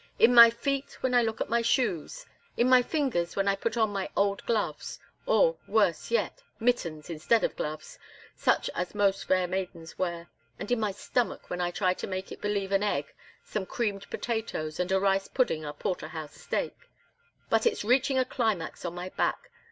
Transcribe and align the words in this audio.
"In 0.17 0.33
my 0.33 0.49
feet 0.49 0.97
when 1.01 1.13
I 1.13 1.21
look 1.21 1.41
at 1.41 1.47
my 1.47 1.61
shoes, 1.61 2.25
in 2.57 2.67
my 2.67 2.81
fingers 2.81 3.35
when 3.35 3.47
I 3.47 3.55
put 3.55 3.77
on 3.77 3.91
my 3.91 4.09
old 4.17 4.43
gloves, 4.47 4.97
or, 5.27 5.57
worse 5.67 6.09
yet, 6.09 6.41
mittens 6.59 7.07
instead 7.11 7.43
of 7.43 7.55
gloves, 7.55 7.99
such 8.35 8.67
as 8.73 8.95
most 8.95 9.25
fair 9.25 9.45
maidens 9.45 9.99
wear, 9.99 10.27
and 10.57 10.71
in 10.71 10.79
my 10.79 10.91
stomach 10.91 11.51
when 11.51 11.61
I 11.61 11.69
try 11.69 11.93
to 11.93 12.07
make 12.07 12.31
it 12.31 12.41
believe 12.41 12.71
an 12.71 12.81
egg, 12.81 13.13
some 13.45 13.67
creamed 13.67 14.09
potatoes, 14.09 14.79
and 14.79 14.91
a 14.91 14.99
rice 14.99 15.27
pudding 15.27 15.63
are 15.65 15.73
porterhouse 15.73 16.35
steak. 16.35 16.75
But 17.51 17.67
it's 17.67 17.83
reaching 17.83 18.17
a 18.17 18.25
climax 18.25 18.83
on 18.83 18.95
my 18.95 19.09
back. 19.09 19.51